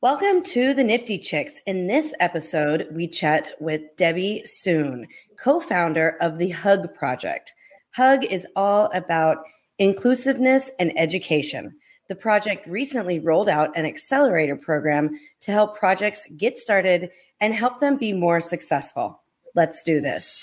[0.00, 1.60] Welcome to the Nifty Chicks.
[1.66, 7.52] In this episode, we chat with Debbie Soon, co founder of the Hug Project.
[7.96, 9.38] Hug is all about
[9.80, 11.74] inclusiveness and education.
[12.06, 17.10] The project recently rolled out an accelerator program to help projects get started
[17.40, 19.20] and help them be more successful.
[19.56, 20.40] Let's do this.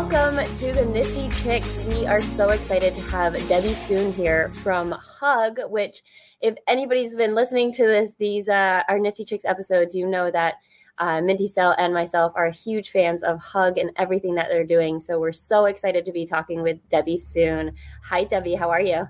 [0.00, 1.84] Welcome to the Nifty Chicks.
[1.84, 6.00] We are so excited to have Debbie Soon here from Hug, which,
[6.40, 10.54] if anybody's been listening to this, these uh, our Nifty Chicks episodes, you know that
[10.96, 15.00] uh, Minty Cell and myself are huge fans of Hug and everything that they're doing.
[15.00, 17.74] So we're so excited to be talking with Debbie Soon.
[18.04, 18.54] Hi, Debbie.
[18.54, 19.06] How are you?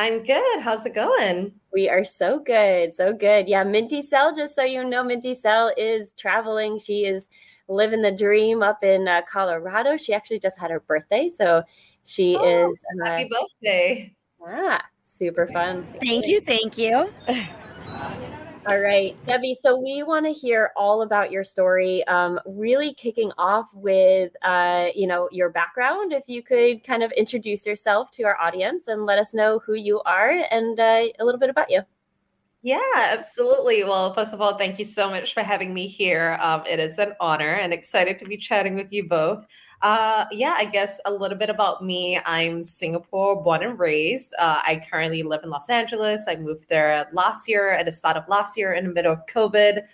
[0.00, 0.60] I'm good.
[0.60, 1.52] How's it going?
[1.74, 2.94] We are so good.
[2.94, 3.46] So good.
[3.48, 6.78] Yeah, Minty Cell, just so you know, Minty Cell is traveling.
[6.78, 7.28] She is
[7.68, 9.98] living the dream up in uh, Colorado.
[9.98, 11.64] She actually just had her birthday, so
[12.02, 14.14] she oh, is uh, happy birthday.
[14.42, 15.86] Ah, super fun.
[16.02, 17.12] Thank you, thank you.
[18.66, 19.56] All right, Debbie.
[19.58, 22.06] So we want to hear all about your story.
[22.06, 26.12] Um, really kicking off with, uh, you know, your background.
[26.12, 29.74] If you could kind of introduce yourself to our audience and let us know who
[29.74, 31.80] you are and uh, a little bit about you.
[32.62, 33.82] Yeah, absolutely.
[33.84, 36.36] Well, first of all, thank you so much for having me here.
[36.42, 39.46] Um, it is an honor and excited to be chatting with you both.
[39.82, 42.20] Uh, yeah, I guess a little bit about me.
[42.26, 44.34] I'm Singapore born and raised.
[44.38, 46.26] Uh, I currently live in Los Angeles.
[46.28, 49.24] I moved there last year at the start of last year in the middle of
[49.26, 49.84] COVID.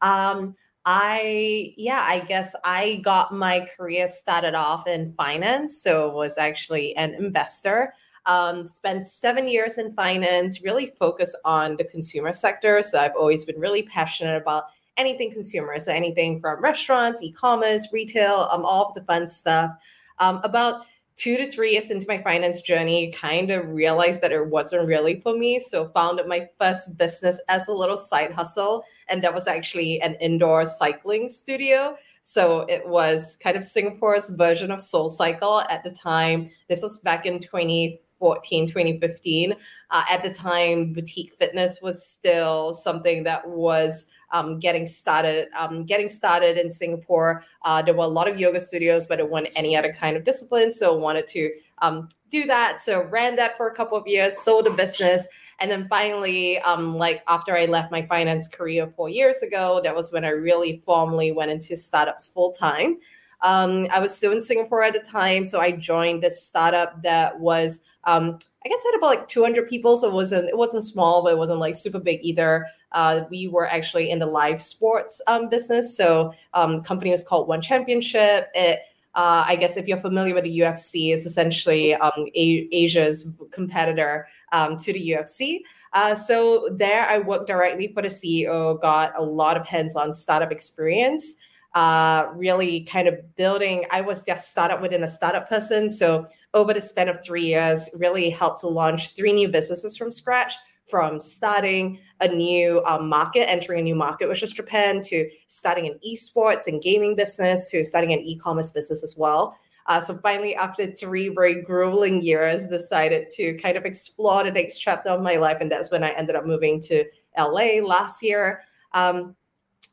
[0.00, 5.76] Um, I, yeah, I guess I got my career started off in finance.
[5.76, 7.92] So was actually an investor.
[8.26, 12.80] Um, spent seven years in finance, really focused on the consumer sector.
[12.80, 14.64] So I've always been really passionate about
[14.96, 15.78] anything consumer.
[15.78, 19.70] So anything from restaurants, e-commerce, retail, um, all of the fun stuff.
[20.18, 20.86] Um, about
[21.16, 25.20] two to three years into my finance journey, kind of realized that it wasn't really
[25.20, 25.58] for me.
[25.58, 28.84] So founded my first business as a little side hustle.
[29.08, 31.96] And that was actually an indoor cycling studio.
[32.22, 36.50] So it was kind of Singapore's version of SoulCycle at the time.
[36.68, 39.54] This was back in 20 2014, 2015.
[39.90, 45.48] Uh, at the time, boutique fitness was still something that was um, getting started.
[45.56, 49.30] Um, getting started in Singapore, uh, there were a lot of yoga studios, but it
[49.30, 50.72] wasn't any other kind of discipline.
[50.72, 52.82] So wanted to um, do that.
[52.82, 55.26] So ran that for a couple of years, sold the business.
[55.60, 59.94] And then finally, um, like after I left my finance career four years ago, that
[59.94, 62.98] was when I really formally went into startups full time.
[63.40, 67.38] Um, I was still in Singapore at the time, so I joined this startup that
[67.38, 70.84] was um, I guess I had about like 200 people, so it wasn't it wasn't
[70.84, 72.66] small, but it wasn't like super big either.
[72.92, 77.46] Uh, we were actually in the live sports um, business, so um, company was called
[77.46, 78.48] One Championship.
[78.54, 78.80] It
[79.14, 84.26] uh, I guess if you're familiar with the UFC, it's essentially um, A- Asia's competitor
[84.52, 85.60] um, to the UFC.
[85.92, 90.50] Uh, so there, I worked directly for the CEO, got a lot of hands-on startup
[90.50, 91.34] experience.
[91.74, 93.84] Uh, really kind of building.
[93.90, 97.90] I was just startup within a startup person, so over the span of three years,
[97.94, 100.54] really helped to launch three new businesses from scratch
[100.88, 105.86] from starting a new um, market, entering a new market, which is Japan, to starting
[105.86, 109.56] an esports and gaming business, to starting an e commerce business as well.
[109.86, 114.78] Uh, so finally, after three very grueling years, decided to kind of explore the next
[114.78, 117.04] chapter of my life, and that's when I ended up moving to
[117.38, 118.62] LA last year.
[118.92, 119.36] Um,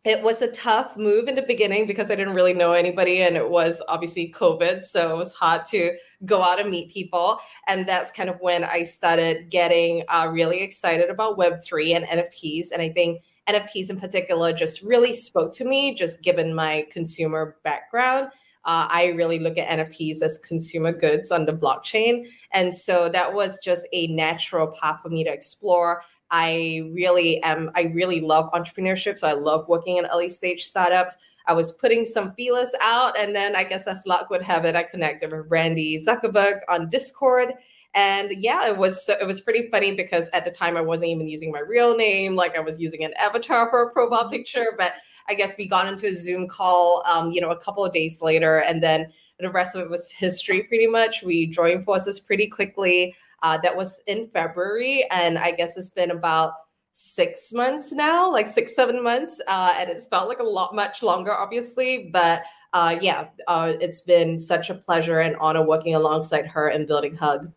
[0.04, 3.36] it was a tough move in the beginning because I didn't really know anybody, and
[3.38, 7.40] it was obviously COVID, so it was hard to go out and meet people.
[7.68, 12.72] And that's kind of when I started getting uh, really excited about Web3 and NFTs.
[12.72, 17.58] And I think NFTs in particular just really spoke to me, just given my consumer
[17.64, 18.28] background.
[18.64, 22.28] Uh, I really look at NFTs as consumer goods on the blockchain.
[22.54, 26.04] And so that was just a natural path for me to explore.
[26.32, 29.18] I really am, I really love entrepreneurship.
[29.18, 31.18] So I love working in early stage startups.
[31.48, 34.76] I was putting some feelers out, and then I guess as luck would have it,
[34.76, 37.54] I connected with Randi Zuckerberg on Discord.
[37.94, 41.28] And yeah, it was it was pretty funny because at the time I wasn't even
[41.28, 44.76] using my real name, like I was using an avatar for a profile picture.
[44.78, 44.94] But
[45.28, 48.22] I guess we got into a Zoom call, um, you know, a couple of days
[48.22, 50.64] later, and then the rest of it was history.
[50.64, 53.16] Pretty much, we joined forces pretty quickly.
[53.44, 56.54] Uh, that was in February, and I guess it's been about
[56.94, 59.42] six months now, like six, seven months.
[59.48, 62.10] Uh, and it's felt like a lot much longer, obviously.
[62.12, 62.44] But
[62.74, 67.16] uh, yeah, uh, it's been such a pleasure and honor working alongside her and building
[67.16, 67.52] Hug.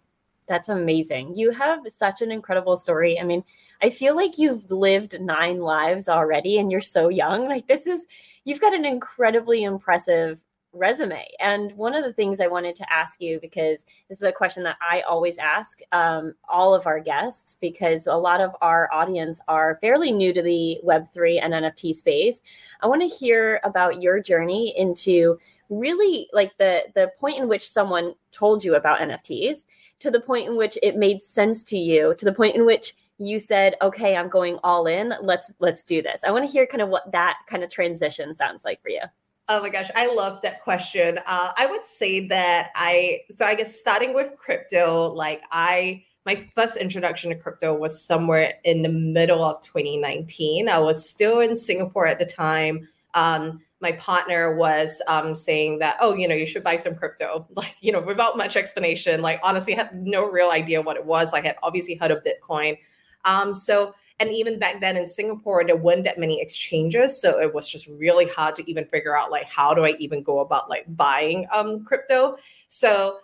[0.47, 1.37] That's amazing.
[1.37, 3.19] You have such an incredible story.
[3.19, 3.43] I mean,
[3.83, 7.49] I feel like you've lived nine lives already and you're so young.
[7.49, 8.05] Like, this is,
[8.45, 10.45] you've got an incredibly impressive
[10.75, 11.27] resume.
[11.41, 14.63] And one of the things I wanted to ask you, because this is a question
[14.65, 19.41] that I always ask um, all of our guests, because a lot of our audience
[19.49, 22.41] are fairly new to the Web3 and NFT space.
[22.81, 25.39] I want to hear about your journey into
[25.71, 29.65] really like the the point in which someone told you about NFTs
[30.01, 32.95] to the point in which it made sense to you to the point in which
[33.19, 36.67] you said okay i'm going all in let's let's do this i want to hear
[36.67, 39.03] kind of what that kind of transition sounds like for you
[39.49, 41.19] Oh my gosh, I love that question.
[41.19, 46.37] Uh, I would say that I, so I guess starting with crypto, like I, my
[46.55, 50.71] first introduction to crypto was somewhere in the middle of 2019.
[50.71, 52.89] I was still in Singapore at the time.
[53.13, 57.47] Um, my partner was um, saying that, oh, you know, you should buy some crypto,
[57.55, 59.21] like, you know, without much explanation.
[59.21, 61.35] Like, honestly, I had no real idea what it was.
[61.35, 62.79] I had obviously heard of Bitcoin.
[63.27, 67.21] Um, so and even back then in Singapore, there weren't that many exchanges.
[67.21, 70.23] So it was just really hard to even figure out like how do I even
[70.23, 72.37] go about like buying um crypto.
[72.69, 73.19] So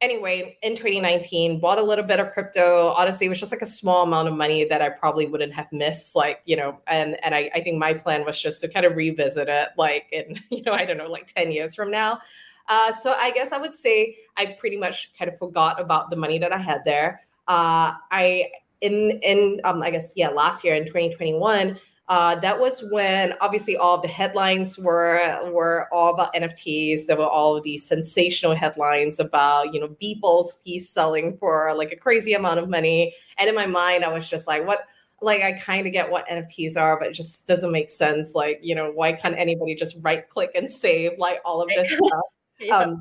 [0.00, 2.88] anyway, in 2019, bought a little bit of crypto.
[2.96, 5.72] Honestly, it was just like a small amount of money that I probably wouldn't have
[5.72, 6.14] missed.
[6.14, 8.96] Like, you know, and and I, I think my plan was just to kind of
[8.96, 12.20] revisit it like in, you know, I don't know, like 10 years from now.
[12.68, 16.16] Uh, so I guess I would say I pretty much kind of forgot about the
[16.16, 17.22] money that I had there.
[17.46, 18.50] Uh, I
[18.84, 21.78] in in um, I guess yeah last year in 2021
[22.08, 27.06] uh, that was when obviously all of the headlines were were all about NFTs.
[27.06, 31.92] There were all of these sensational headlines about you know Beeple's piece selling for like
[31.92, 33.14] a crazy amount of money.
[33.38, 34.80] And in my mind, I was just like, what?
[35.22, 38.34] Like I kind of get what NFTs are, but it just doesn't make sense.
[38.34, 41.88] Like you know, why can't anybody just right click and save like all of this
[41.96, 42.20] stuff?
[42.60, 42.80] yeah.
[42.80, 43.00] Um,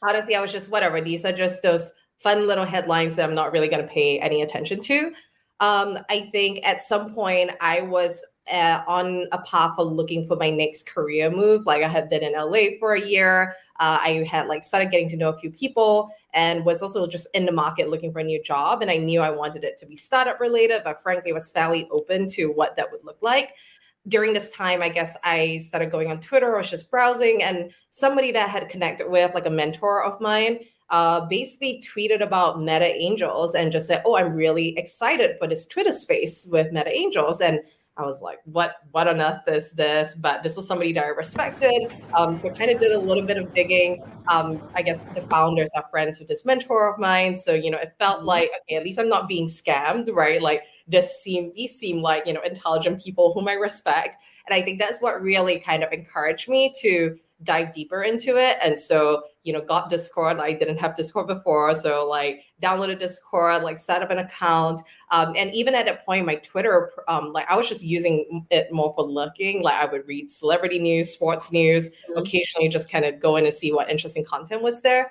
[0.00, 1.00] honestly, I was just whatever.
[1.00, 1.92] These are just those
[2.22, 5.12] fun little headlines that I'm not really going to pay any attention to.
[5.60, 10.36] Um, I think at some point I was uh, on a path of looking for
[10.36, 11.66] my next career move.
[11.66, 13.54] Like I had been in LA for a year.
[13.78, 17.28] Uh, I had like started getting to know a few people and was also just
[17.34, 18.82] in the market looking for a new job.
[18.82, 22.26] And I knew I wanted it to be startup related, but frankly was fairly open
[22.30, 23.50] to what that would look like.
[24.08, 27.70] During this time, I guess I started going on Twitter, I was just browsing, and
[27.90, 30.58] somebody that I had connected with, like a mentor of mine,
[30.92, 35.64] uh, basically tweeted about Meta Angels and just said, "Oh, I'm really excited for this
[35.66, 37.60] Twitter space with Meta Angels." And
[37.96, 38.76] I was like, "What?
[38.90, 42.70] What on earth is this?" But this was somebody that I respected, um, so kind
[42.70, 44.04] of did a little bit of digging.
[44.28, 47.78] Um, I guess the founders are friends with this mentor of mine, so you know,
[47.78, 48.26] it felt mm-hmm.
[48.26, 50.42] like okay, at least I'm not being scammed, right?
[50.42, 54.16] Like this seem these seem like you know intelligent people whom I respect,
[54.46, 58.58] and I think that's what really kind of encouraged me to dive deeper into it.
[58.62, 60.38] And so, you know, got Discord.
[60.38, 61.74] I didn't have Discord before.
[61.74, 64.80] So like downloaded Discord, like set up an account.
[65.10, 68.72] Um, and even at that point, my Twitter, um, like I was just using it
[68.72, 69.62] more for looking.
[69.62, 72.18] Like I would read celebrity news, sports news, mm-hmm.
[72.18, 75.10] occasionally just kind of go in and see what interesting content was there.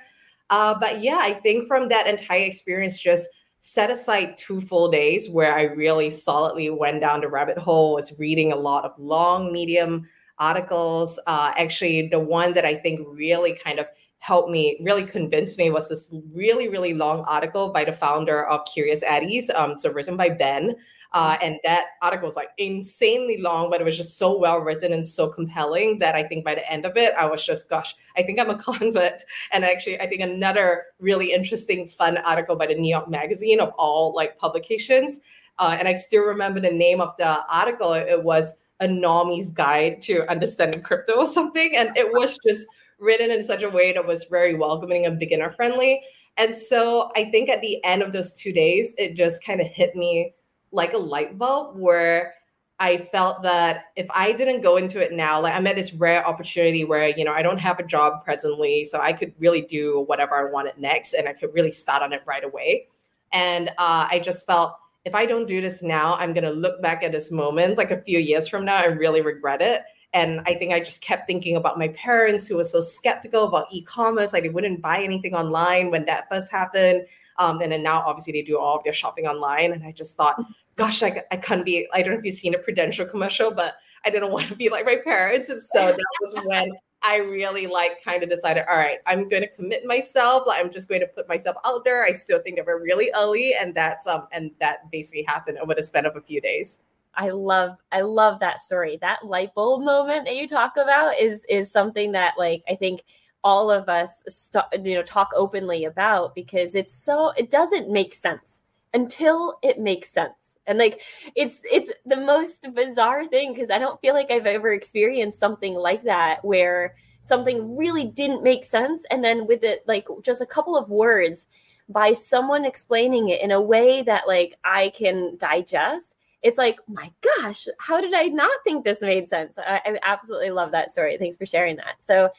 [0.49, 3.29] Uh, but yeah, I think from that entire experience, just
[3.59, 8.17] set aside two full days where I really solidly went down the rabbit hole, was
[8.17, 10.09] reading a lot of long, medium
[10.41, 11.19] articles.
[11.27, 13.85] Uh, actually, the one that I think really kind of
[14.19, 18.65] helped me, really convinced me, was this really, really long article by the founder of
[18.65, 19.53] Curious Addys.
[19.55, 20.75] Um, so written by Ben.
[21.13, 24.93] Uh, and that article was like insanely long, but it was just so well written
[24.93, 27.95] and so compelling that I think by the end of it, I was just, gosh,
[28.15, 29.21] I think I'm a convert.
[29.51, 33.73] And actually, I think another really interesting, fun article by the New York Magazine of
[33.77, 35.19] all like publications.
[35.59, 37.93] Uh, and I still remember the name of the article.
[37.93, 41.75] It was a normie's guide to understanding crypto or something.
[41.77, 42.67] And it was just
[42.99, 46.01] written in such a way that was very welcoming and beginner friendly.
[46.37, 49.67] And so I think at the end of those two days, it just kind of
[49.67, 50.33] hit me
[50.71, 52.35] like a light bulb where
[52.79, 56.25] I felt that if I didn't go into it now, like I'm at this rare
[56.25, 58.83] opportunity where, you know, I don't have a job presently.
[58.85, 62.11] So I could really do whatever I wanted next and I could really start on
[62.11, 62.87] it right away.
[63.33, 64.73] And uh, I just felt
[65.03, 67.91] if I don't do this now, I'm going to look back at this moment like
[67.91, 69.83] a few years from now and really regret it.
[70.13, 73.67] And I think I just kept thinking about my parents who were so skeptical about
[73.71, 74.33] e commerce.
[74.33, 77.05] Like they wouldn't buy anything online when that first happened.
[77.37, 79.71] Um, and then now, obviously, they do all of their shopping online.
[79.71, 80.35] And I just thought,
[80.75, 81.87] gosh, I, I couldn't be.
[81.93, 84.69] I don't know if you've seen a Prudential commercial, but I didn't want to be
[84.69, 85.49] like my parents.
[85.49, 86.71] And so that was when
[87.03, 90.43] I really like kind of decided, all right, I'm going to commit myself.
[90.45, 92.05] Like I'm just going to put myself out there.
[92.05, 95.73] I still think that we're really early, and that's um and that basically happened over
[95.73, 96.81] the span of a few days.
[97.15, 98.97] I love I love that story.
[99.01, 103.01] That light bulb moment that you talk about is is something that like I think
[103.43, 108.13] all of us st- you know talk openly about because it's so it doesn't make
[108.13, 108.59] sense
[108.93, 111.01] until it makes sense and like
[111.35, 115.73] it's it's the most bizarre thing because i don't feel like i've ever experienced something
[115.73, 119.05] like that where something really didn't make sense.
[119.09, 121.47] And then with it like just a couple of words
[121.87, 127.11] by someone explaining it in a way that like I can digest it's like my
[127.21, 129.57] gosh how did I not think this made sense?
[129.59, 131.17] I, I absolutely love that story.
[131.17, 131.95] Thanks for sharing that.
[131.99, 132.29] So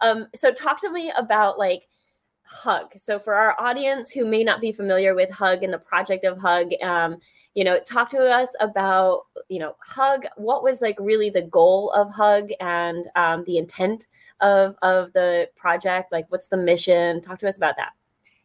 [0.00, 1.88] um so talk to me about like
[2.44, 2.92] hug.
[2.96, 6.38] So for our audience who may not be familiar with hug and the project of
[6.38, 7.16] hug um,
[7.54, 10.24] you know talk to us about you know hug.
[10.36, 14.06] What was like really the goal of hug and um, the intent
[14.40, 16.12] of of the project?
[16.12, 17.20] Like what's the mission?
[17.20, 17.92] Talk to us about that.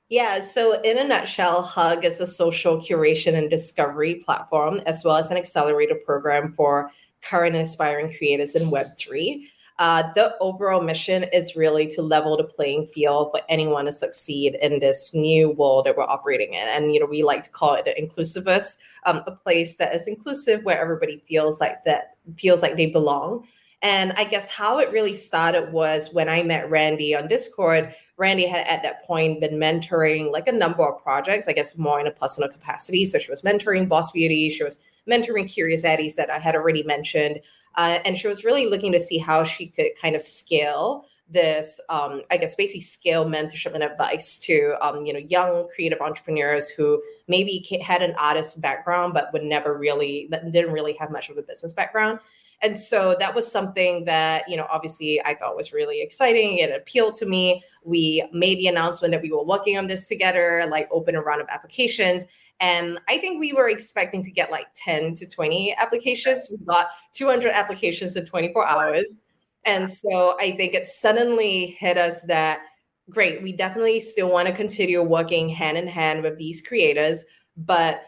[0.09, 5.17] Yeah, so in a nutshell, Hug is a social curation and discovery platform, as well
[5.17, 9.47] as an accelerator program for current aspiring creators in Web3.
[9.79, 14.57] Uh, the overall mission is really to level the playing field for anyone to succeed
[14.61, 16.67] in this new world that we're operating in.
[16.67, 20.07] And you know, we like to call it the inclusiverse, um, a place that is
[20.07, 23.47] inclusive where everybody feels like that feels like they belong.
[23.83, 27.93] And I guess how it really started was when I met Randi on Discord.
[28.17, 31.99] Randi had at that point been mentoring like a number of projects, I guess more
[31.99, 33.05] in a personal capacity.
[33.05, 36.81] So she was mentoring Boss Beauty, she was mentoring Curious Addys that I had already
[36.81, 37.39] mentioned.
[37.77, 41.79] Uh, and she was really looking to see how she could kind of scale this,
[41.89, 46.69] um, I guess, basically scale mentorship and advice to, um, you know, young creative entrepreneurs
[46.69, 51.37] who maybe had an artist background, but would never really, didn't really have much of
[51.37, 52.19] a business background.
[52.63, 56.57] And so that was something that, you know, obviously I thought was really exciting.
[56.57, 57.63] It appealed to me.
[57.83, 61.41] We made the announcement that we were working on this together, like open a round
[61.41, 62.25] of applications.
[62.59, 66.49] And I think we were expecting to get like 10 to 20 applications.
[66.51, 69.09] We got 200 applications in 24 hours.
[69.65, 72.61] And so I think it suddenly hit us that
[73.09, 78.03] great, we definitely still want to continue working hand in hand with these creators, but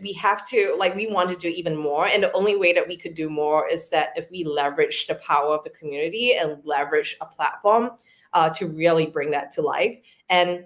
[0.00, 2.86] we have to like we want to do even more and the only way that
[2.86, 6.58] we could do more is that if we leverage the power of the community and
[6.64, 7.90] leverage a platform
[8.34, 10.64] uh, to really bring that to life and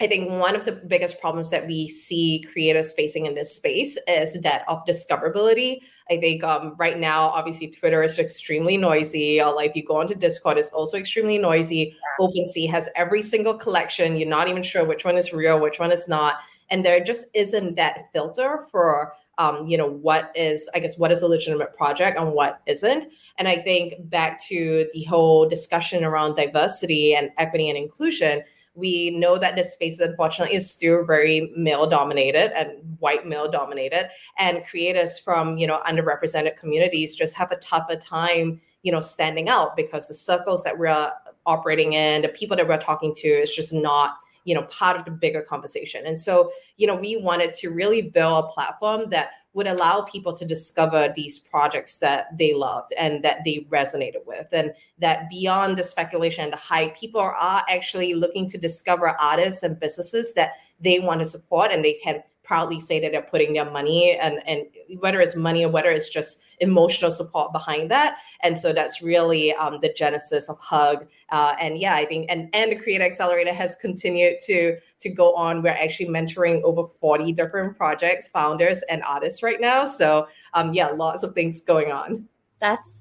[0.00, 3.98] I think one of the biggest problems that we see creators facing in this space
[4.08, 5.80] is that of discoverability.
[6.10, 9.42] I think um, right now, obviously, Twitter is extremely noisy.
[9.42, 11.94] Or like you go onto Discord, it's also extremely noisy.
[12.18, 12.26] Yeah.
[12.26, 14.16] OpenSea has every single collection.
[14.16, 16.36] You're not even sure which one is real, which one is not,
[16.70, 21.10] and there just isn't that filter for um, you know what is i guess what
[21.10, 26.04] is a legitimate project and what isn't and i think back to the whole discussion
[26.04, 28.42] around diversity and equity and inclusion
[28.74, 34.08] we know that this space unfortunately is still very male dominated and white male dominated.
[34.38, 39.48] And creators from you know underrepresented communities just have a tougher time you know standing
[39.48, 41.12] out because the circles that we're
[41.46, 45.04] operating in the people that we're talking to is just not you know part of
[45.04, 46.06] the bigger conversation.
[46.06, 50.32] And so you know we wanted to really build a platform that would allow people
[50.32, 55.76] to discover these projects that they loved and that they resonated with and that beyond
[55.76, 60.52] the speculation and the hype people are actually looking to discover artists and businesses that
[60.80, 64.40] they want to support and they can proudly say that they're putting their money and
[64.44, 64.66] and
[64.98, 68.16] whether it's money or whether it's just emotional support behind that.
[68.42, 71.06] And so that's really um, the genesis of hug.
[71.28, 75.32] Uh, and yeah i think and and the create accelerator has continued to to go
[75.36, 75.62] on.
[75.62, 79.86] We're actually mentoring over 40 different projects founders and artists right now.
[79.86, 82.26] So um, yeah lots of things going on.
[82.58, 82.96] That's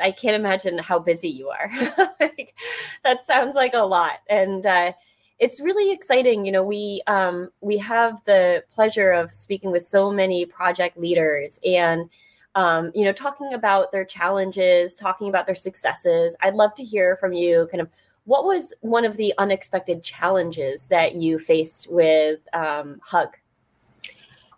[0.00, 1.70] I can't imagine how busy you are.
[2.20, 2.54] like,
[3.04, 4.20] that sounds like a lot.
[4.28, 4.92] And uh,
[5.38, 6.44] it's really exciting.
[6.44, 11.58] You know, we um, we have the pleasure of speaking with so many project leaders
[11.64, 12.08] and
[12.54, 16.36] um, you know talking about their challenges, talking about their successes.
[16.40, 17.68] I'd love to hear from you.
[17.70, 17.88] Kind of,
[18.24, 23.36] what was one of the unexpected challenges that you faced with um, Hug?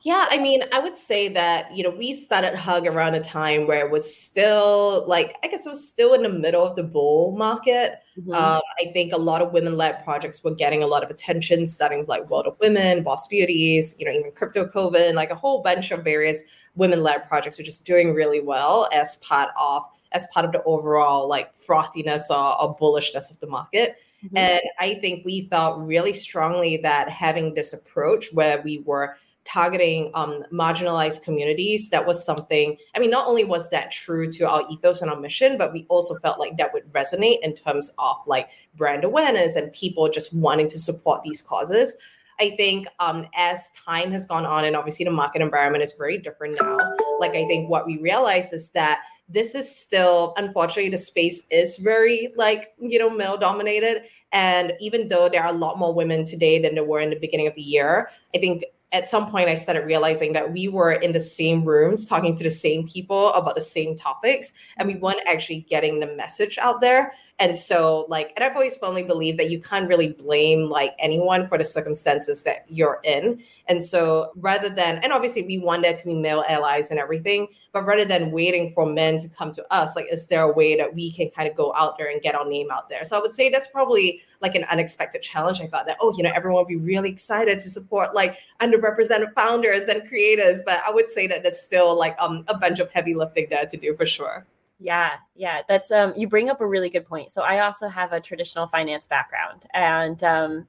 [0.07, 3.67] Yeah, I mean, I would say that, you know, we started Hug around a time
[3.67, 6.85] where it was still like, I guess it was still in the middle of the
[6.85, 7.97] bull market.
[8.17, 8.31] Mm-hmm.
[8.33, 11.67] Um, I think a lot of women led projects were getting a lot of attention,
[11.67, 15.35] starting with like World of Women, Boss Beauties, you know, even Crypto Coven, like a
[15.35, 16.45] whole bunch of various
[16.77, 19.83] women led projects were just doing really well as part of
[20.13, 23.97] as part of the overall like frothiness or, or bullishness of the market.
[24.25, 24.37] Mm-hmm.
[24.37, 30.11] And I think we felt really strongly that having this approach where we were targeting
[30.15, 34.65] um, marginalized communities that was something i mean not only was that true to our
[34.71, 38.17] ethos and our mission but we also felt like that would resonate in terms of
[38.27, 41.95] like brand awareness and people just wanting to support these causes.
[42.39, 46.19] I think um, as time has gone on and obviously the market environment is very
[46.19, 46.77] different now
[47.19, 51.79] like i think what we realize is that this is still unfortunately the space is
[51.79, 56.27] very like you know male dominated and even though there are a lot more women
[56.27, 59.49] today than there were in the beginning of the year i think at some point
[59.49, 63.33] I started realizing that we were in the same rooms talking to the same people
[63.33, 67.13] about the same topics and we weren't actually getting the message out there.
[67.39, 71.47] And so, like, and I've always firmly believed that you can't really blame like anyone
[71.47, 73.43] for the circumstances that you're in.
[73.69, 77.49] And so, rather than, and obviously, we want there to be male allies and everything,
[77.73, 80.77] but rather than waiting for men to come to us, like, is there a way
[80.77, 83.05] that we can kind of go out there and get our name out there?
[83.05, 85.61] So, I would say that's probably like an unexpected challenge.
[85.61, 89.35] I thought that, oh, you know, everyone would be really excited to support like underrepresented
[89.35, 90.63] founders and creators.
[90.65, 93.67] But I would say that there's still like um, a bunch of heavy lifting there
[93.67, 94.47] to do for sure.
[94.79, 97.33] Yeah, yeah, that's um you bring up a really good point.
[97.33, 100.67] So I also have a traditional finance background and um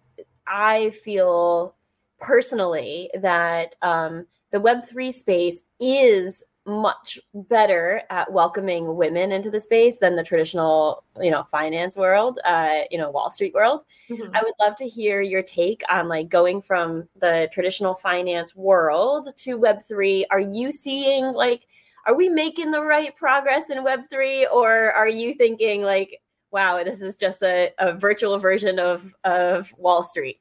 [0.48, 1.76] I feel
[2.20, 9.98] personally that um the web3 space is much better at welcoming women into the space
[10.00, 13.86] than the traditional, you know, finance world, uh, you know, Wall Street world.
[14.10, 14.36] Mm-hmm.
[14.36, 19.30] I would love to hear your take on like going from the traditional finance world
[19.34, 20.26] to web3.
[20.30, 21.66] Are you seeing like
[22.08, 24.50] are we making the right progress in Web3?
[24.52, 26.22] Or are you thinking like,
[26.52, 30.40] wow, this is just a, a virtual version of, of Wall Street?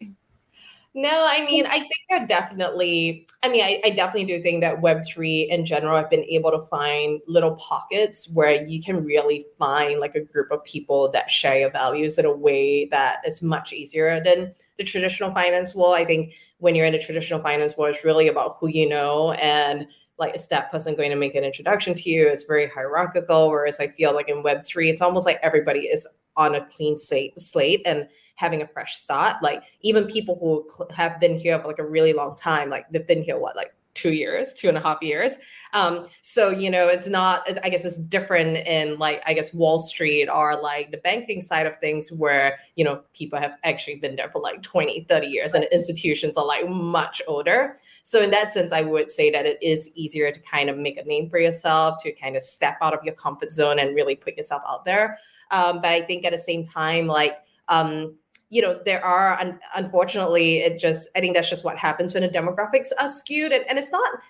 [0.95, 4.81] No, I mean, I think that definitely, I mean, I, I, definitely do think that
[4.81, 10.01] Web3 in general have been able to find little pockets where you can really find
[10.01, 13.75] like a group of people that share your values in a way that is much
[13.75, 15.97] easier than the traditional finance world.
[15.97, 19.33] I think when you're in the traditional finance world, it's really about who you know
[19.33, 19.87] and
[20.19, 22.27] like is that person going to make an introduction to you?
[22.27, 26.07] It's very hierarchical whereas i feel like in web3 it's almost like everybody is
[26.37, 29.43] on a clean slate slate and having a fresh start.
[29.43, 32.87] Like even people who cl- have been here for like a really long time like
[32.91, 35.37] they've been here what like two years two and a half years?
[35.73, 39.79] Um so you know it's not i guess it's different in like i guess wall
[39.79, 44.17] street or like the banking side of things where you know people have actually been
[44.17, 48.53] there for like 20 30 years and institutions are like much older so in that
[48.53, 51.41] sense, I would say that it is easier to kind of make a name for
[51.41, 54.85] yourself, to kind of step out of your comfort zone and really put yourself out
[54.85, 55.19] there.
[55.51, 58.15] Um, but I think at the same time, like um,
[58.49, 62.23] you know, there are un- unfortunately, it just I think that's just what happens when
[62.23, 64.21] the demographics are skewed, and, and it's not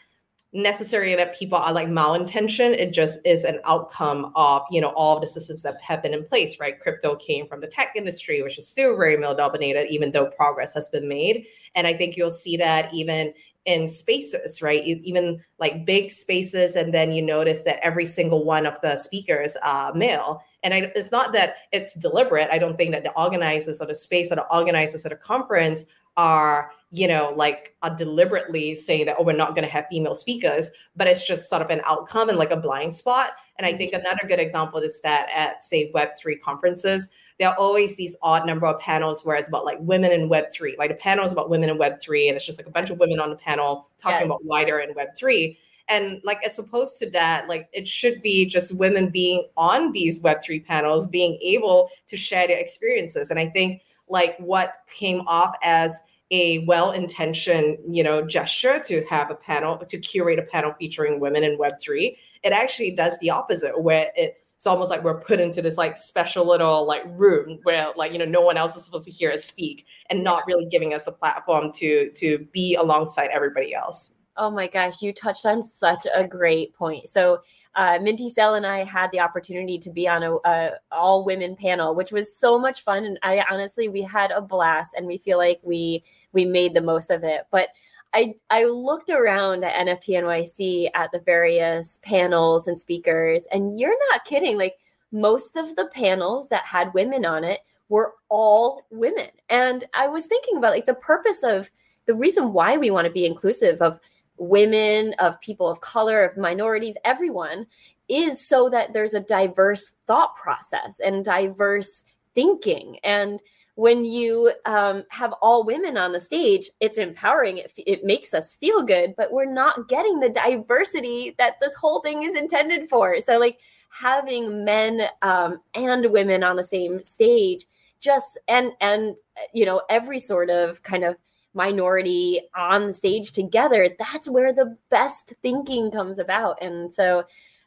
[0.55, 5.17] necessarily that people are like malintention it just is an outcome of you know all
[5.17, 6.81] of the systems that have been in place right?
[6.81, 10.73] Crypto came from the tech industry which is still very male dominated even though progress
[10.73, 11.45] has been made.
[11.75, 13.35] And i think you'll see that even
[13.67, 14.83] in spaces, right?
[14.85, 19.57] Even like big spaces, and then you notice that every single one of the speakers
[19.63, 20.41] are male.
[20.63, 22.49] And I, it's not that it's deliberate.
[22.51, 25.85] I don't think that the organizers of the space or the organizers of the conference
[26.17, 30.15] are, you know, like are deliberately saying that, oh, we're not going to have female
[30.15, 33.33] speakers, but it's just sort of an outcome and like a blind spot.
[33.59, 34.01] And I think mm-hmm.
[34.01, 38.67] another good example is that at, say, Web3 conferences, there are always these odd number
[38.67, 41.51] of panels where it's about like women in web 3 like the panel is about
[41.51, 43.89] women in web 3 and it's just like a bunch of women on the panel
[43.99, 44.27] talking yes.
[44.27, 45.57] about wider in web 3
[45.89, 50.23] and like as opposed to that like it should be just women being on these
[50.23, 53.31] web3 panels being able to share their experiences.
[53.31, 59.31] And i think like what came off as a well-intentioned you know gesture to have
[59.31, 63.81] a panel to curate a panel featuring women in web3 it actually does the opposite
[63.81, 67.93] where it it's almost like we're put into this like special little like room where
[67.97, 70.67] like you know no one else is supposed to hear us speak and not really
[70.67, 75.47] giving us a platform to to be alongside everybody else Oh my gosh, you touched
[75.47, 77.09] on such a great point.
[77.09, 77.41] So,
[77.75, 81.57] uh, Minty Cell and I had the opportunity to be on a, a all women
[81.57, 83.05] panel, which was so much fun.
[83.07, 86.83] And I honestly, we had a blast, and we feel like we we made the
[86.83, 87.47] most of it.
[87.51, 87.71] But
[88.17, 93.97] I I looked around at NFT NYC at the various panels and speakers, and you're
[94.11, 94.57] not kidding.
[94.57, 94.77] Like
[95.13, 100.25] most of the panels that had women on it were all women, and I was
[100.25, 101.71] thinking about like the purpose of
[102.07, 104.01] the reason why we want to be inclusive of
[104.39, 107.67] women, of people of color, of minorities, everyone
[108.09, 113.41] is so that there's a diverse thought process and diverse thinking and
[113.77, 117.59] when you um, have all women on the stage, it's empowering.
[117.59, 122.01] It, it makes us feel good, but we're not getting the diversity that this whole
[122.01, 123.21] thing is intended for.
[123.21, 123.59] So, like
[123.91, 127.67] having men um, and women on the same stage,
[128.01, 129.19] just and and
[129.53, 131.17] you know every sort of kind of
[131.53, 133.91] minority on the stage together.
[133.99, 136.63] That's where the best thinking comes about.
[136.63, 137.25] And so,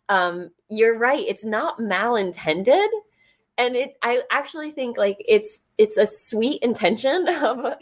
[0.10, 1.24] um, you're right.
[1.28, 2.88] It's not malintended
[3.60, 7.76] and it i actually think like it's it's a sweet intention of, of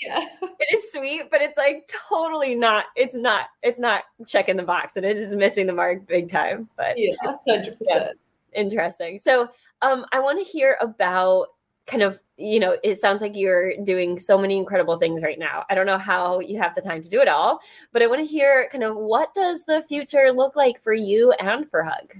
[0.00, 0.26] yeah.
[0.40, 4.96] it is sweet but it's like totally not it's not it's not checking the box
[4.96, 7.14] and it is missing the mark big time but yeah
[7.46, 8.08] 100% yeah,
[8.54, 9.18] interesting.
[9.20, 9.48] So
[9.82, 11.48] um i want to hear about
[11.86, 15.64] kind of you know it sounds like you're doing so many incredible things right now.
[15.68, 17.60] I don't know how you have the time to do it all
[17.92, 21.32] but i want to hear kind of what does the future look like for you
[21.32, 22.14] and for hug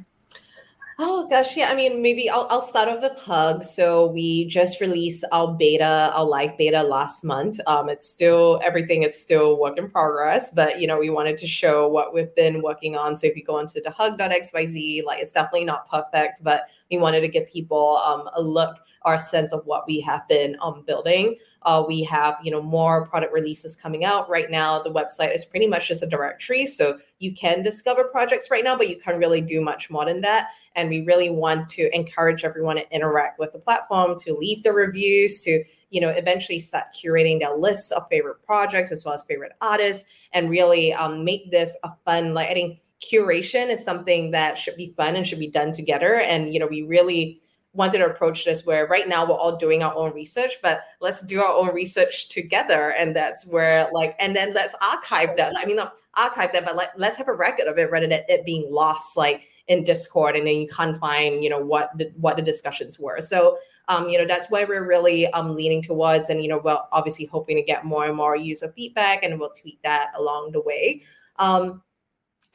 [1.02, 1.70] Oh gosh, yeah.
[1.70, 3.62] I mean, maybe I'll I'll start off with Hug.
[3.62, 7.58] So we just released our beta, our live beta last month.
[7.66, 11.46] Um, it's still everything is still work in progress, but you know, we wanted to
[11.46, 13.16] show what we've been working on.
[13.16, 17.22] So if you go into the hug.xyz, like it's definitely not perfect, but we wanted
[17.22, 21.36] to give people um, a look a sense of what we have been um, building.
[21.62, 24.80] Uh, we have, you know, more product releases coming out right now.
[24.80, 28.76] The website is pretty much just a directory, so you can discover projects right now,
[28.76, 30.48] but you can't really do much more than that.
[30.74, 34.72] And we really want to encourage everyone to interact with the platform, to leave the
[34.72, 39.22] reviews, to you know eventually start curating their lists of favorite projects as well as
[39.24, 42.34] favorite artists, and really um, make this a fun.
[42.34, 46.20] Like I think curation is something that should be fun and should be done together.
[46.20, 47.40] And you know, we really
[47.72, 51.22] wanted to approach this where right now we're all doing our own research, but let's
[51.22, 52.90] do our own research together.
[52.92, 55.52] And that's where like, and then let's archive that.
[55.56, 58.22] I mean, not archive that, but let, let's have a record of it rather than
[58.28, 62.10] it being lost like in Discord and then you can't find, you know, what the,
[62.16, 63.20] what the discussions were.
[63.20, 66.78] So, um, you know, that's why we're really um, leaning towards and, you know, we're
[66.90, 70.60] obviously hoping to get more and more user feedback and we'll tweet that along the
[70.60, 71.02] way.
[71.36, 71.82] Um,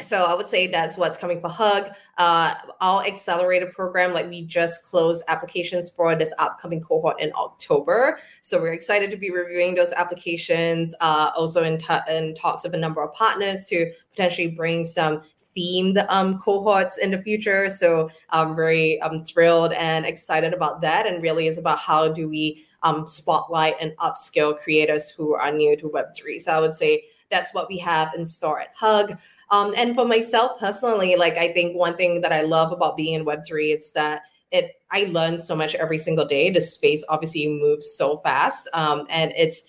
[0.01, 1.85] so I would say that's what's coming for Hug.
[2.17, 8.19] Uh, our accelerated program, like we just closed applications for this upcoming cohort in October.
[8.41, 10.93] So we're excited to be reviewing those applications.
[10.99, 15.21] Uh, also in, t- in talks with a number of partners to potentially bring some
[15.55, 17.69] themed um, cohorts in the future.
[17.69, 21.07] So I'm very um, thrilled and excited about that.
[21.07, 25.77] And really is about how do we um, spotlight and upskill creators who are new
[25.77, 26.41] to Web3.
[26.41, 29.17] So I would say that's what we have in store at Hug.
[29.51, 33.13] Um, and for myself personally, like I think one thing that I love about being
[33.13, 36.49] in Web3 is that it I learn so much every single day.
[36.49, 39.63] The space obviously moves so fast, um, and it's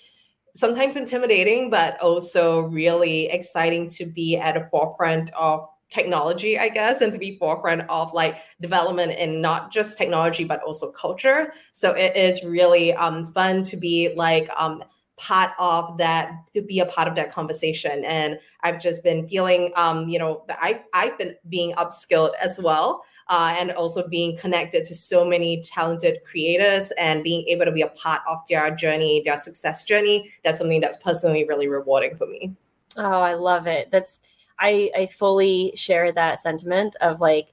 [0.55, 7.01] sometimes intimidating, but also really exciting to be at the forefront of technology, I guess,
[7.01, 11.53] and to be forefront of like development in not just technology but also culture.
[11.73, 14.83] So it is really um, fun to be like um,
[15.17, 18.05] part of that to be a part of that conversation.
[18.05, 23.05] And i've just been feeling um you know i i've been being upskilled as well
[23.29, 27.83] uh, and also being connected to so many talented creators and being able to be
[27.83, 30.33] a part of their journey their success journey.
[30.45, 32.55] That's something that's personally really rewarding for me.
[32.97, 33.89] Oh i love it.
[33.91, 34.21] That's
[34.59, 37.49] i i fully share that sentiment of like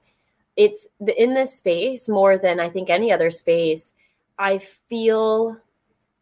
[0.56, 3.92] it's in this space more than i think any other space
[4.38, 5.58] i feel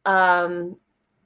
[0.06, 0.76] um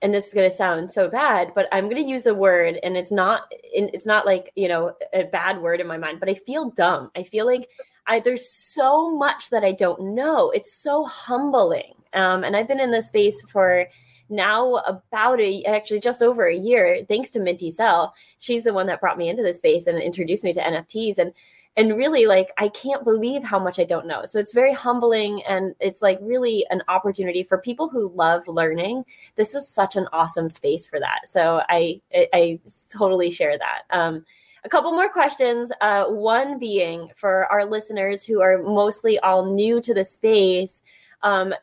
[0.03, 2.79] and this is going to sound so bad but i'm going to use the word
[2.83, 6.29] and it's not it's not like you know a bad word in my mind but
[6.29, 7.11] i feel dumb.
[7.17, 7.69] I feel like
[8.07, 10.51] I, there's so much that i don't know.
[10.51, 11.95] It's so humbling.
[12.13, 13.87] Um, and i've been in this space for
[14.29, 18.87] now about a actually just over a year thanks to minty cell she's the one
[18.87, 21.33] that brought me into this space and introduced me to nfts and
[21.77, 24.25] and really like i can't believe how much i don't know.
[24.25, 29.05] So it's very humbling and it's like really an opportunity for people who love learning.
[29.37, 31.29] This is such an awesome space for that.
[31.29, 32.61] So i i, I
[32.91, 33.83] totally share that.
[33.91, 34.25] Um,
[34.65, 39.81] a couple more questions uh, one being for our listeners who are mostly all new
[39.81, 40.83] to the space
[41.23, 41.55] um,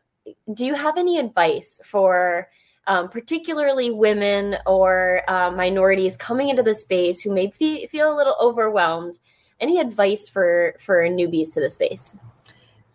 [0.53, 2.49] do you have any advice for
[2.87, 8.15] um, particularly women or uh, minorities coming into the space who may fe- feel a
[8.15, 9.19] little overwhelmed
[9.59, 12.15] any advice for for newbies to the space?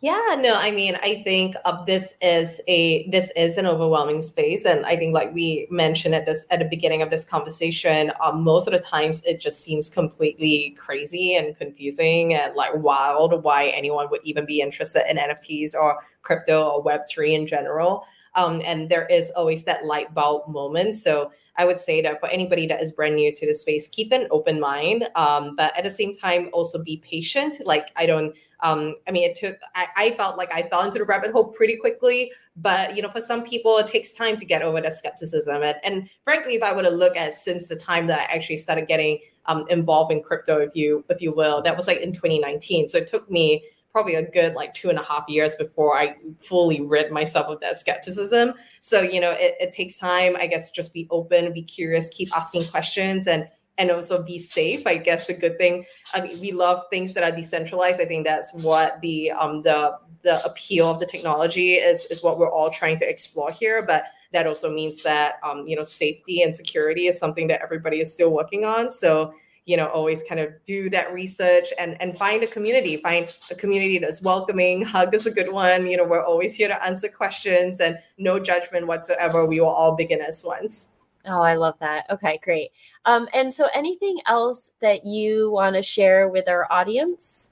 [0.00, 4.64] Yeah, no, I mean, I think uh, this is a this is an overwhelming space,
[4.64, 8.44] and I think, like we mentioned at this at the beginning of this conversation, um,
[8.44, 13.42] most of the times it just seems completely crazy and confusing and like wild.
[13.42, 18.04] Why anyone would even be interested in NFTs or crypto or Web three in general?
[18.38, 20.94] Um, and there is always that light bulb moment.
[20.94, 24.12] So I would say that for anybody that is brand new to the space, keep
[24.12, 27.57] an open mind, um, but at the same time, also be patient.
[27.66, 29.57] Like I don't, um, I mean, it took.
[29.74, 33.11] I, I felt like I fell into the rabbit hole pretty quickly, but you know,
[33.11, 35.62] for some people, it takes time to get over that skepticism.
[35.64, 38.59] And, and frankly, if I were to look at since the time that I actually
[38.59, 42.12] started getting um, involved in crypto, if you if you will, that was like in
[42.12, 42.88] 2019.
[42.88, 43.64] So it took me
[43.98, 47.58] probably a good like two and a half years before I fully rid myself of
[47.62, 48.54] that skepticism.
[48.78, 50.37] So, you know, it, it takes time.
[50.38, 54.87] I guess just be open, be curious, keep asking questions and and also be safe.
[54.87, 55.84] I guess the good thing,
[56.14, 58.00] I mean, we love things that are decentralized.
[58.00, 62.38] I think that's what the um the the appeal of the technology is is what
[62.38, 63.82] we're all trying to explore here.
[63.84, 67.98] But that also means that um, you know, safety and security is something that everybody
[67.98, 68.92] is still working on.
[68.92, 69.34] So
[69.68, 73.54] you know always kind of do that research and and find a community find a
[73.54, 77.09] community that's welcoming hug is a good one you know we're always here to answer
[77.09, 80.88] questions and no judgment whatsoever we will all begin as once
[81.31, 82.07] Oh, I love that.
[82.09, 82.70] Okay, great.
[83.04, 87.47] Um, and so anything else that you want to share with our audience?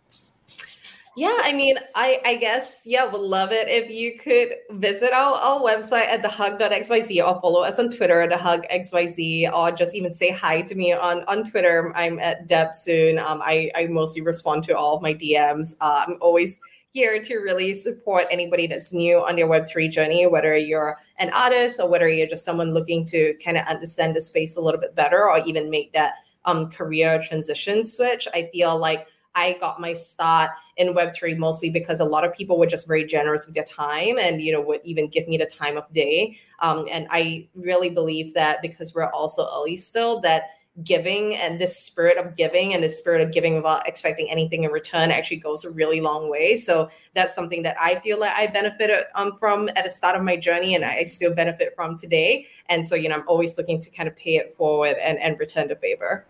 [1.16, 5.33] Yeah, I mean, I I guess yeah, would love it if you could visit our,
[5.33, 10.31] our website at thehug.xyz or follow us on Twitter at thehugxyz or just even say
[10.31, 11.90] hi to me on on Twitter.
[11.96, 13.18] I'm at Deb Soon.
[13.18, 15.74] Um, I I mostly respond to all of my DMs.
[15.81, 20.55] Uh, I'm always here to really support anybody that's new on their Web3 journey, whether
[20.55, 24.57] you're an artist or whether you're just someone looking to kind of understand the space
[24.57, 28.29] a little bit better or even make that um, career transition switch.
[28.35, 32.59] I feel like I got my start in Web3 mostly because a lot of people
[32.59, 35.46] were just very generous with their time and, you know, would even give me the
[35.46, 36.38] time of day.
[36.61, 40.51] Um, and I really believe that because we're also early still, that
[40.83, 44.70] giving and this spirit of giving and the spirit of giving without expecting anything in
[44.70, 46.57] return actually goes a really long way.
[46.57, 50.22] So that's something that I feel like I benefited um, from at the start of
[50.22, 52.46] my journey and I still benefit from today.
[52.68, 55.38] And so, you know, I'm always looking to kind of pay it forward and, and
[55.38, 56.27] return the favor.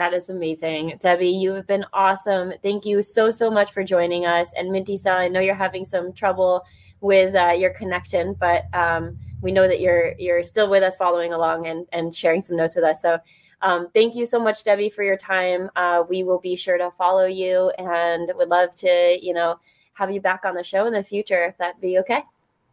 [0.00, 0.96] That is amazing.
[0.98, 2.54] Debbie, you have been awesome.
[2.62, 4.50] Thank you so, so much for joining us.
[4.56, 6.64] And Minty Cell, I know you're having some trouble
[7.02, 11.34] with uh, your connection, but um, we know that you're you're still with us following
[11.34, 13.02] along and, and sharing some notes with us.
[13.02, 13.18] So
[13.60, 15.68] um, thank you so much, Debbie, for your time.
[15.76, 19.60] Uh, we will be sure to follow you and would love to, you know,
[19.92, 22.22] have you back on the show in the future if that be okay.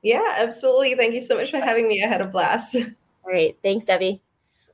[0.02, 0.96] Yeah, absolutely.
[0.96, 2.02] Thank you so much for having me.
[2.02, 2.78] I had a blast.
[3.26, 3.58] Great.
[3.62, 4.22] Thanks, Debbie.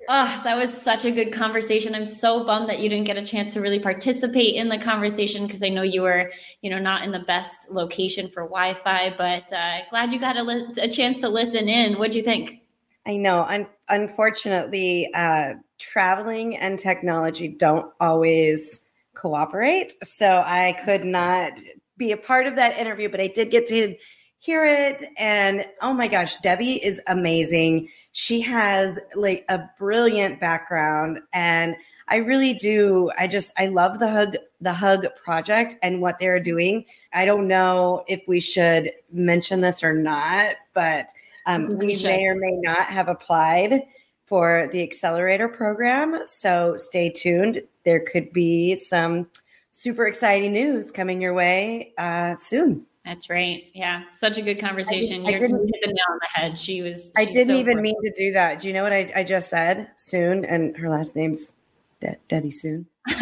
[0.09, 1.95] Oh, that was such a good conversation.
[1.95, 5.47] I'm so bummed that you didn't get a chance to really participate in the conversation
[5.47, 9.15] because I know you were, you know, not in the best location for Wi-Fi.
[9.17, 11.97] But uh, glad you got a, li- a chance to listen in.
[11.97, 12.63] What'd you think?
[13.05, 13.41] I know.
[13.43, 18.81] Un- unfortunately, uh, traveling and technology don't always
[19.13, 21.53] cooperate, so I could not
[21.97, 23.09] be a part of that interview.
[23.09, 23.95] But I did get to
[24.43, 25.01] hear it.
[25.17, 27.87] And oh my gosh debbie is amazing.
[28.11, 31.21] She has like a brilliant background.
[31.31, 31.75] And
[32.09, 36.41] i really do i just i love the hug the hug project and what they're
[36.41, 36.83] doing.
[37.13, 41.07] I don't know if we should mention this or not but
[41.45, 43.83] um, we, we may or may not have applied
[44.25, 46.19] for the accelerator program.
[46.25, 47.61] So stay tuned.
[47.85, 49.29] There could be some
[49.71, 53.65] super exciting news coming your way uh, soon that's right.
[53.73, 54.03] Yeah.
[54.13, 55.25] Such a good conversation.
[55.25, 56.57] I didn't hit the nail on the head.
[56.57, 57.11] She was.
[57.17, 58.61] I didn't so even mean to do that.
[58.61, 59.87] Do you know what I, I just said?
[59.97, 60.45] Soon.
[60.45, 61.53] And her last name's
[61.99, 62.85] De- Debbie Soon.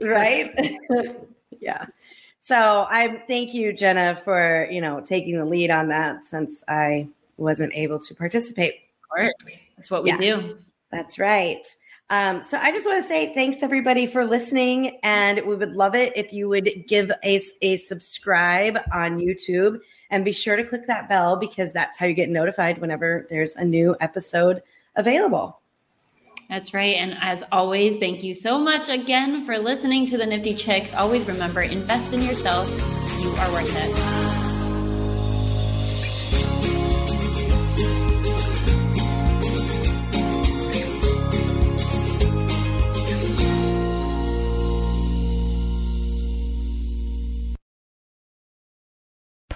[0.00, 0.50] right?
[1.60, 1.84] yeah.
[2.40, 7.08] So I thank you, Jenna, for, you know, taking the lead on that since I
[7.36, 8.74] wasn't able to participate.
[9.02, 9.60] Of course.
[9.76, 10.16] That's what we yeah.
[10.16, 10.56] do.
[10.90, 11.66] That's right.
[12.10, 15.94] Um, so I just want to say thanks everybody for listening, and we would love
[15.94, 20.86] it if you would give a, a subscribe on YouTube and be sure to click
[20.86, 24.62] that bell because that's how you get notified whenever there's a new episode
[24.96, 25.60] available.
[26.48, 26.96] That's right.
[26.96, 30.94] And as always, thank you so much again for listening to the Nifty Chicks.
[30.94, 32.70] Always remember invest in yourself.
[33.20, 34.37] You are worth it.